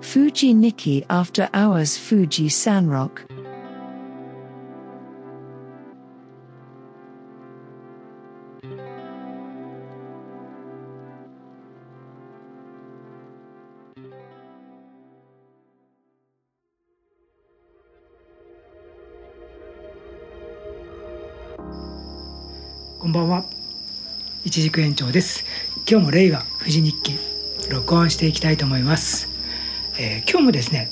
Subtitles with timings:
[0.00, 3.26] Fuji Nikki After Hours Fuji Sanrock.
[22.98, 23.44] こんばんは
[24.44, 25.44] 一軸園長です
[25.88, 27.12] 今日も令和富士日記
[27.70, 29.35] 録音していきたいと思います、
[29.98, 30.90] えー今日もですね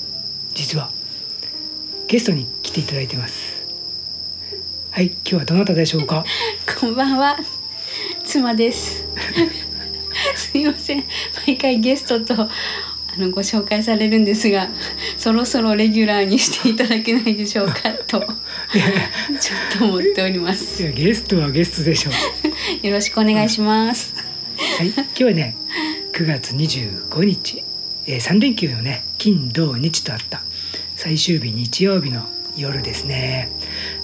[0.53, 0.89] 実は
[2.07, 3.63] ゲストに来ていただいてます
[4.91, 6.23] はい今日はどなたでしょうか？
[6.79, 7.37] こんばんは。
[8.23, 9.03] 妻です。
[10.35, 11.03] すいません。
[11.45, 12.49] 毎回ゲストとあ
[13.17, 14.69] のご紹介されるんですが、
[15.17, 18.27] そろそろレギュラーにしていただけないでしょうかとちょっ
[19.79, 20.81] と思っております。
[20.81, 22.11] やゲストはゲストでしょ
[22.83, 24.13] うよろしくお願いします。
[24.77, 25.57] はい今日はね
[26.13, 27.65] 9月25日、
[28.07, 30.41] えー、3連休のね金土日とあった。
[30.95, 33.49] 最終日日曜日の夜ですね、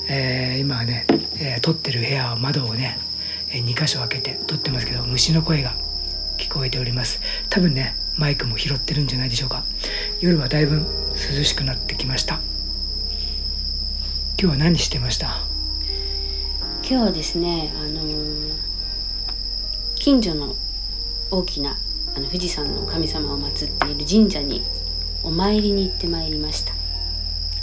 [0.09, 1.05] えー今はね、
[1.39, 2.99] えー撮ってる部屋は窓をね、
[3.49, 5.73] え2箇所開けて撮ってますけど虫の声が
[6.37, 7.21] 聞こえております。
[7.49, 9.63] 多分ねマイクも拾ってるんじゃないでしょうか。
[10.19, 10.85] 夜はだいぶ
[11.37, 12.41] 涼しくなってきました。
[14.41, 15.45] 今日は何してました？
[16.83, 18.51] 今日はですね、あのー
[19.95, 20.55] 近所の
[21.29, 21.77] 大きな
[22.15, 24.63] あの富士山の神様を祀っている神社に
[25.23, 26.73] お参りに行ってまいりました。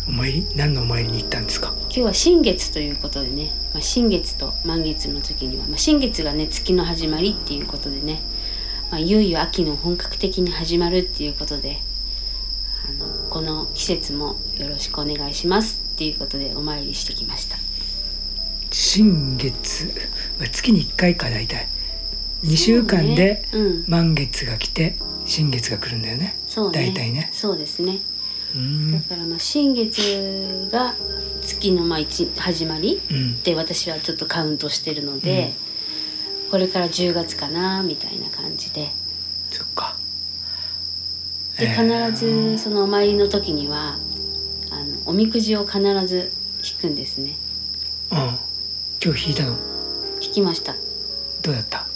[0.07, 0.47] お参り？
[0.57, 1.75] 何のお参りに行ったんですか？
[1.83, 8.21] 今日は新月ということでね、まあ、新月と満月の時には、まあ、新月がね月の始まりっていうことでね、
[8.91, 11.79] まあ、いよいよ秋の本格的に始まるっていうことで
[12.89, 17.59] あのこの季節もよろしくお願いしますっていうことでお参りしてきました。
[18.71, 19.93] 新月？
[20.39, 21.69] は月に1回か大体
[22.45, 23.45] 2週間で
[23.87, 26.39] 満月が来て新月が来るんだよね。
[26.47, 26.91] そうね。
[26.91, 27.31] 大体ね。
[27.33, 27.99] そうですね。
[28.93, 30.95] だからまあ新月が
[31.43, 33.43] 月のまあ一始まりうん。
[33.43, 35.53] で私はちょっとカウントしてるので、
[36.51, 38.91] これから10月かなみたいな感じで。
[39.51, 39.97] そっか。
[41.59, 42.11] でえー。
[42.11, 43.99] 必ずそのお参りの時には
[44.71, 46.33] あのおみくじを必ず
[46.65, 47.37] 引くんですね。
[48.13, 48.19] うん。
[49.05, 49.57] 今日引いたの？
[50.23, 50.75] 引きました。
[51.43, 51.87] どうだった？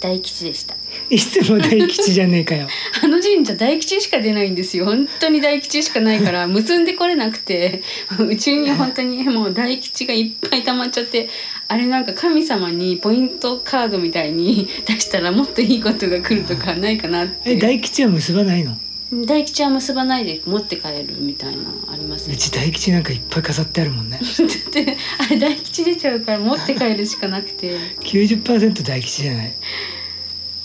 [0.00, 0.74] 大吉でした。
[1.10, 2.66] いつも大吉じゃねえかよ。
[3.02, 4.86] あの神社大吉しか出ないんですよ。
[4.86, 7.82] 本当に大吉しかないから結んでこれなくて
[8.18, 11.28] うちに本当にもう大吉がいっぱい溜まっちゃって
[11.68, 17.52] あれなんか神様にポイントカードみたいに出したらもっといいことが来るとかないかなって。
[17.52, 18.76] え大吉は結ばないの？
[19.12, 22.36] 大吉は結ばないで持って帰るみたいなのありますうね。
[22.36, 24.20] ち大吉なんかいっぱい飾ってあるもんね。
[24.20, 27.76] だってあれ大吉出ちゃうから持って帰るしかなくて。
[28.00, 29.54] 90%大吉じゃない。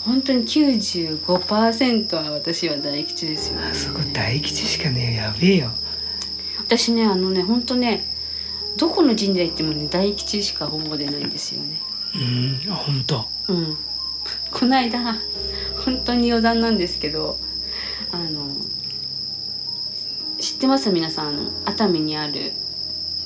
[0.04, 3.66] 本当に95%は私は大吉ですよ、ね。
[3.72, 5.72] あ、そこ大吉しかねえやべえよ。
[6.58, 8.08] 私ねあのね本当ね
[8.76, 11.80] どこの神社行ってもね大吉しかほぼ出ないんですよね。
[12.14, 12.72] うーん。
[12.72, 13.28] あ本当。
[13.48, 13.76] うん。
[14.52, 15.16] この間
[15.84, 17.38] 本当に余談なんですけど
[18.12, 18.48] あの
[20.38, 20.90] 知ってます？
[20.90, 22.52] 皆さんあの熱海にある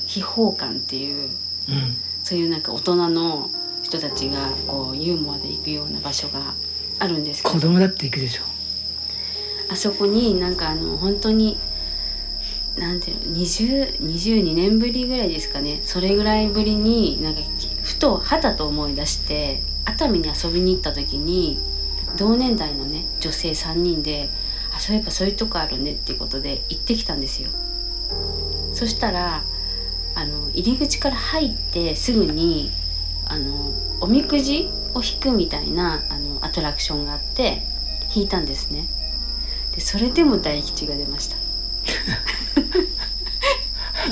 [0.06, 1.30] 秘宝館っていう
[1.68, 1.96] うん。
[2.22, 3.50] そういうなんか大人の
[3.82, 6.54] 人たちがこうユーモアで行くような場所が
[6.98, 7.54] あるんですけど。
[7.54, 8.42] 子供だって行くでしょ。
[9.70, 11.58] あそこになんかあの本当に
[12.76, 15.80] なんていうの20 22年ぶりぐらいですかね。
[15.82, 17.40] それぐらいぶりになんか
[17.82, 21.58] ふとはたと思い出して熱海に遊びに行った時に
[22.16, 24.28] 同年代のね女性3人で
[24.74, 27.50] 「あそういえばそういうとこあるね」っていうことで行ってきたんですよ。
[28.74, 29.42] そしたら
[30.14, 32.70] あの入り口から入ってすぐに
[33.26, 37.62] あのおみくじを引くみたいなあのアトラクションがあって
[38.14, 38.88] 引いたんですね。
[39.74, 41.36] でそれでも大吉が出ました。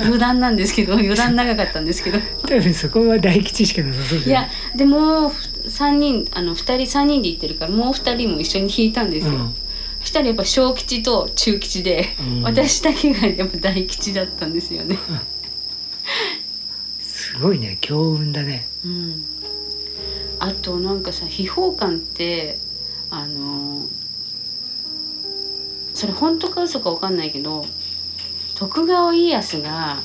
[0.01, 2.19] 余談なんですけど余談長かったんですけど。
[2.47, 9.37] 多分そこは大吉しかなさそういじゃなやいでも3人あの2人3人で行ってるからもう2人も一緒に引いたんですよ、うん。
[9.37, 9.43] そ
[10.01, 12.43] したらやっぱ小吉と中吉で、うん。
[12.43, 14.97] 私だけがやっぱ大吉だったんですよね、
[17.01, 18.67] すごいね強運だね。
[18.85, 19.23] うん、
[20.39, 22.59] あとなんかさ秘宝館って
[23.09, 23.87] あの
[25.93, 27.65] それ本当か嘘か分かんないけど
[28.55, 30.01] 徳川家康が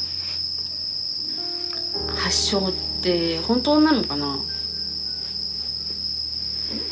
[2.16, 4.40] 発祥って本当なのかな？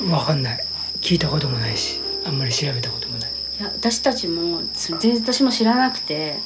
[0.09, 0.65] わかんない。
[1.01, 3.31] 聞いたこともないしあんまり調べたこともない。
[3.59, 6.39] いや私たちも全然私も知らなくて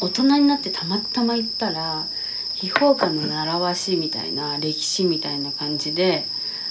[0.00, 2.06] 大人になってたまたま行ったら
[2.54, 6.26] 秘宝館の習わしみたいな歴史みたいな感じで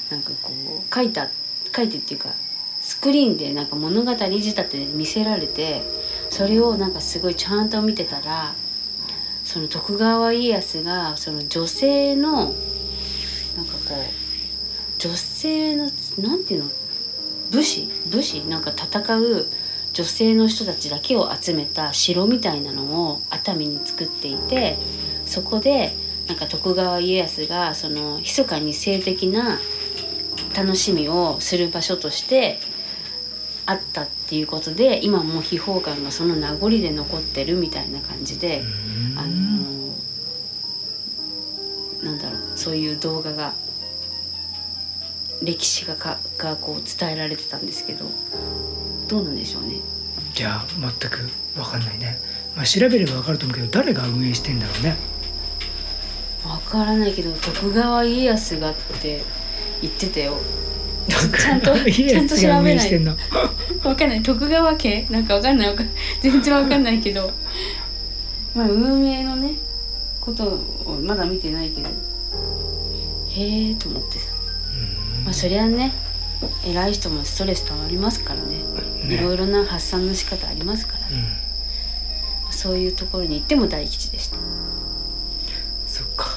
[0.10, 1.30] なんかこう書いた
[1.76, 2.30] 書いてっていうか
[2.82, 5.82] スクリーンでなんか物語仕立てで見せられて
[6.30, 8.56] それをなんかすごいちゃんと見てたら
[9.44, 14.04] その徳川家康がその女性のなんかこう
[14.98, 16.72] 女性のなんていうの？
[17.56, 19.48] 武士武士なんか戦う
[19.94, 24.78] 女性の人たちだけを集めた城みたいなのを熱海に作っていて
[25.26, 25.96] そこで
[26.28, 29.60] なんか徳川家康がその密かに性的な
[30.54, 32.60] 楽しみをする場所として
[33.66, 38.64] あったっていうことで今も秘宝館がその名残で残ってるみたいな感じで、
[39.16, 39.96] あの
[42.04, 43.54] なんだろうそういう動画が
[45.44, 48.06] 歴史がかがこう伝えられてたんですけど
[49.08, 49.76] どうなんでしょうね？
[50.34, 52.20] じゃあ全く分かんないね、
[52.56, 54.96] まあ、調べれば分かると思うけど誰が運営してんだろうね？
[56.46, 59.24] わからないけど徳川家康がって
[59.82, 60.38] 言ってたよ。
[61.08, 62.62] ちゃんと家ちゃんと調べない。
[62.62, 63.16] 運営してんの？
[63.84, 64.24] わかんない。
[64.24, 65.06] 徳川家？
[65.10, 65.76] なんかわかんない。
[66.22, 67.32] 全然わかんないけど。
[68.56, 69.56] まあ運営のね
[70.22, 70.48] こと
[70.86, 71.90] をまだ見てないけど。
[73.30, 74.35] へえと思ってさ
[75.26, 75.92] まあそりゃね
[76.66, 78.60] 偉い人もストレス溜まりますからね。
[79.08, 79.16] ね。
[79.16, 81.26] いろいろな発散の仕方ありますから、うん。
[82.52, 84.38] そういうところに行っても大吉でした。
[85.88, 86.30] そっか。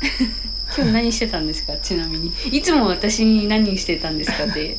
[0.76, 1.76] 今日何してたんですか？
[1.76, 2.32] ちなみに。
[2.50, 4.76] いつも私に何してたんですかって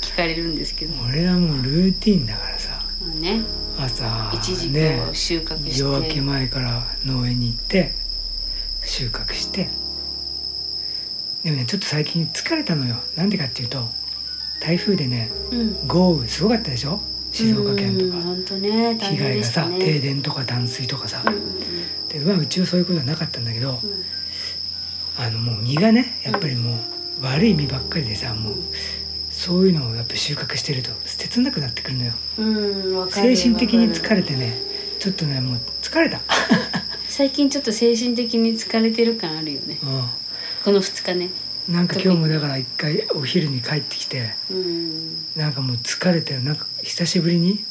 [0.00, 0.94] 聞かれるんですけど。
[0.94, 2.82] ま俺はもうルーティンだからさ。
[3.02, 3.42] あね。
[3.76, 7.92] 朝いちじくねを収穫して、夜明け前から農園に行って
[8.84, 9.68] 収穫して
[11.44, 12.96] でもねちょっと最近疲れたのよ。
[13.16, 13.86] なんでかっていうと
[14.60, 15.86] 台風でねうん。
[15.86, 17.00] 豪雨すごかったでしょ？
[17.32, 18.22] 静岡県とか。
[18.22, 21.54] 本当ね大被害がさ、停電とか断水とかさ、うんうん
[22.08, 24.04] でまあうちはそういうことはなかったんだけど、うん。
[25.16, 28.54] あのもう実がねやっぱりもう悪い実ばっかりでさもう
[29.30, 32.12] そういうのをやっぱ収穫してると切なくなってくるのよ。
[32.38, 34.56] うんわかる精神的に疲れてね
[35.00, 36.20] ちょっとねもう疲れた、
[37.08, 39.78] 最近ちょっと精神的に疲れてる感あるよね。
[39.82, 39.86] う
[40.64, 41.30] この2日ね。
[41.70, 45.16] ん、なんか今日もだから一回お昼に帰ってきてうん。
[45.36, 47.62] なんかもう疲れてなんか久しぶりに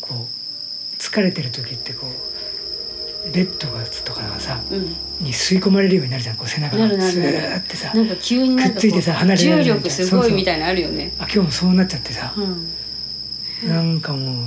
[0.00, 4.96] こう疲れてる時ってこうベッドがとかがさうん。
[5.24, 6.36] に吸い込まれるようになるじゃん。
[6.36, 11.12] こう背中がスーってさなんか急にくっついてさ離れ重力すごいみたいなのあるよね。
[11.20, 13.68] あ今日もそうなっちゃってさ、うん。
[13.68, 14.46] なんかもう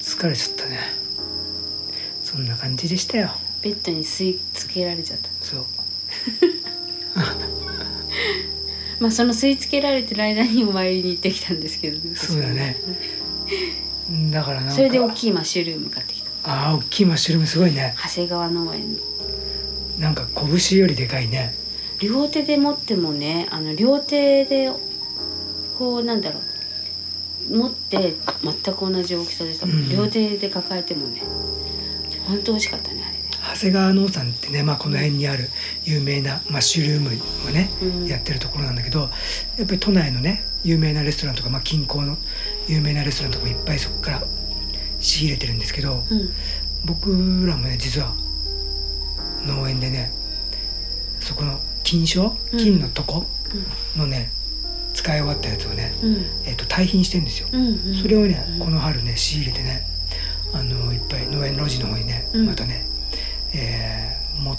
[0.00, 0.80] 疲れちゃったね。
[2.24, 3.30] そんな感じでしたよ。
[3.62, 5.28] ベッドに吸い付けられちゃった。
[5.40, 5.66] そう
[9.00, 12.76] まあその吸い付けられてる間にお参りに行ってきたんですけどねそうだね。
[14.30, 14.72] だからなんか。
[14.72, 16.30] それで大きいマッシュルーム買ってきた。
[16.44, 17.94] ああ大きいマッシュルームすごいね。
[17.96, 18.98] 長谷川農園の。
[19.98, 21.54] なんか拳よりでかいね。
[22.00, 24.70] 両手で持ってもねあの両手で
[25.78, 26.40] こうなんだろ
[27.50, 27.56] う。
[27.56, 29.88] 持って全く同じ大きさでさ、うん。
[29.88, 31.22] 両手で抱えてもね
[32.26, 33.12] 本当美味しかったねあれ。
[33.12, 33.15] ね
[33.56, 35.48] 長谷川農産ってね、まあ、この辺にある
[35.84, 37.08] 有名なマッシュルーム
[37.48, 38.06] をね、うん。
[38.06, 39.08] やってるところなんだけど
[39.56, 42.18] やっぱり都内のね有名なレストランとか、まあ、近郊の
[42.68, 44.22] 有名なレストランとかもいっぱいそこから
[45.00, 46.30] 仕入れてるんですけどうん。
[46.84, 47.10] 僕
[47.46, 48.14] らもね実は
[49.46, 50.12] 農園でね
[51.20, 52.58] そこの金賞うん。
[52.58, 53.26] 金のとこ
[53.96, 54.30] のね、
[54.92, 56.26] 使い終わったやつをね、うん。
[56.44, 57.48] えっと堆肥にしてるんですよ。
[57.52, 59.86] うんうんそれをね、うんこの春ね仕入れてね
[60.52, 62.46] あのいっぱい農園路地の方にね、うん。
[62.46, 62.84] またね、
[63.56, 64.56] えーも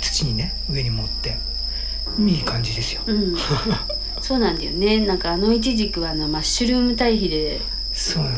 [0.00, 1.36] 土にね上に持って。
[2.18, 3.02] いい感じですよ。
[3.06, 3.36] うん。
[4.20, 5.00] そうなんだよね。
[5.00, 7.60] なんかあのイチジクはあのマッシュルーム堆肥で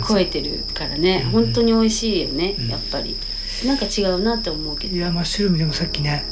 [0.07, 1.31] 超えてるからね、うん。
[1.31, 2.69] 本当に美味しいよね、うん。
[2.69, 3.17] やっぱり。
[3.65, 4.97] なんか違うなって思うけど。
[4.97, 6.25] いやマッシュルームでもさっきね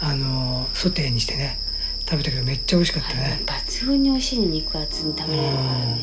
[0.00, 1.58] あのソテーにしてね
[2.08, 3.42] 食べたけどめっちゃ美味しかったね。
[3.44, 5.98] 抜群に美味しいね肉厚に食べれるからね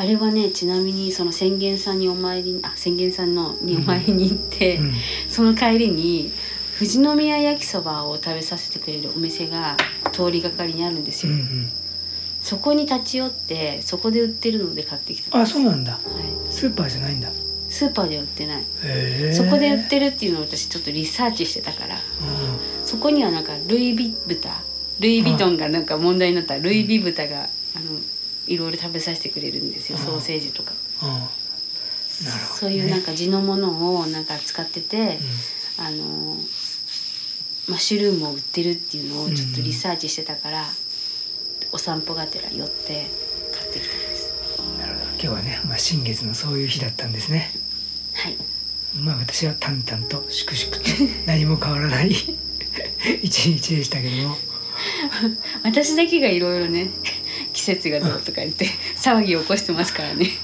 [0.00, 4.94] あれはねちなみにその宣言さんにお参りあ宣言さんのにお参りに行って、うん。
[5.28, 6.32] その帰りに
[6.78, 9.76] 富士宮焼きそばを食べさせてくれるお店が
[10.10, 11.70] 通りがかりにあるんですよ、うんうん、
[12.40, 15.92] そこに立ち寄ってそこで売ってるので買ってきたんあそうなんだ。
[15.92, 16.00] はい、
[16.50, 17.28] スーパーじゃないんだ。
[17.68, 18.64] スーパーでは売ってない。
[19.34, 21.96] そこで売ってるっていうのを私ちょっとリサーチしてたから。
[21.96, 22.00] う
[22.86, 24.50] そこにはなんかルイ・ビ豚。
[24.98, 26.58] ルイ・ヴィトンがなんか問題になった。
[26.58, 27.42] ルイ・ビ豚が
[27.76, 28.00] あの
[28.46, 30.04] いろいろ食べさせてくれるんですようん。
[30.04, 35.18] ソーセージとか、んうん、なるほど、ね、そういうなんか地のものをなんか使ってて、
[35.78, 36.36] うあの
[37.68, 40.64] マッシュルームを売ってるっていうのをちょっとリサーチしてたから、
[41.72, 43.06] お散歩がてら寄って
[43.52, 44.32] 買ってきたんです。
[44.76, 45.10] ん、なるほど。
[45.12, 47.52] 今日はね、まあ、新月のそういう日だったんですね。
[48.14, 48.36] はい。
[48.98, 50.82] まあ私は淡々と粛々と
[51.26, 52.10] 何も変わらない
[53.22, 54.36] 一日でしたけども。
[55.62, 56.90] 私だけがいろいろね
[57.60, 58.64] 季節がどうとか言って
[58.96, 60.30] 騒ぎを起こしてますからね。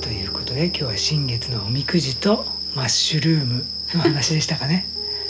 [0.00, 4.86] ということで今日は新月のおみくじとマッシュルームの話でしたかね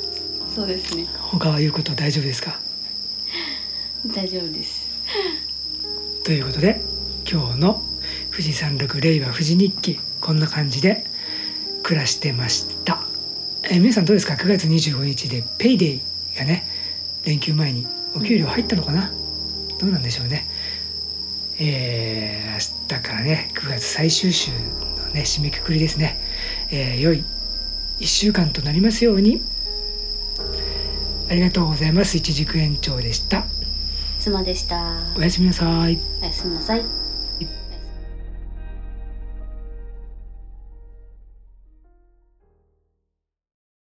[0.54, 1.06] そうですね。
[1.18, 2.60] 他は言うこと大丈夫ですか？
[4.06, 4.82] 大丈夫です。
[6.22, 6.80] ということで
[7.28, 7.82] 今日の
[8.30, 11.04] 富士山麓令和富士日記こんな感じで
[11.82, 13.02] 暮らしてました、
[13.64, 16.00] えー皆さんどうですか？9月25日でペイデイ
[16.38, 16.64] がね
[17.24, 19.12] 連休前にお給料入ったのかな、
[19.82, 20.46] どうなんでしょうね。
[21.58, 22.58] えー明
[22.98, 26.18] 日からね9月最終週のね締めくくりですね、
[26.70, 27.24] えー良い
[27.98, 29.42] 1週間となりますように。
[31.28, 32.16] ありがとうございます。
[32.16, 33.44] 一軸延長でした。
[34.20, 34.98] 妻でした。
[35.16, 35.98] おやすみなさい。
[36.20, 37.01] おやすみなさい。